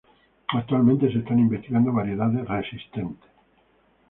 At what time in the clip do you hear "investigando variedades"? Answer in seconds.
1.37-2.47